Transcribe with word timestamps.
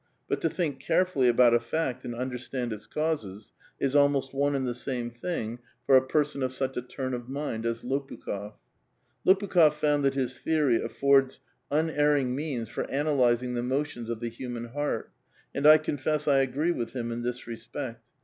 But 0.27 0.41
to 0.41 0.49
think 0.49 0.79
carefully 0.79 1.27
about 1.27 1.53
a 1.53 1.59
fact 1.59 2.03
and 2.05 2.15
understand 2.15 2.73
its 2.73 2.87
causes 2.87 3.51
is 3.79 3.95
almost 3.95 4.33
one 4.33 4.55
and 4.55 4.65
the 4.65 4.73
same 4.73 5.11
thing 5.11 5.59
for 5.85 5.95
a 5.95 6.01
person 6.01 6.41
of 6.41 6.51
such 6.51 6.75
a 6.75 6.81
turn 6.81 7.13
of 7.13 7.29
mind 7.29 7.67
as 7.67 7.83
Lopukh6f. 7.83 8.53
.^Lopu 9.27 9.47
khof 9.47 9.73
found 9.73 10.03
that 10.03 10.15
his 10.15 10.33
theoi'y 10.39 10.83
affords 10.83 11.39
unerring 11.69 12.35
means 12.35 12.67
for 12.67 12.89
ana 12.89 13.11
Wzing 13.11 13.53
the 13.53 13.61
motions 13.61 14.09
of 14.09 14.19
the 14.21 14.29
human 14.29 14.69
heart, 14.69 15.11
and 15.53 15.67
i 15.67 15.77
confess 15.77 16.27
I 16.27 16.39
agree 16.39 16.71
with 16.71 16.93
him 16.93 17.11
in 17.11 17.21
this 17.21 17.45
respect. 17.45 18.03